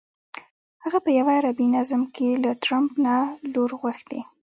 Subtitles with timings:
[0.83, 3.15] هغه په یوه عربي نظم کې له ټرمپ نه
[3.53, 4.19] لور غوښتې.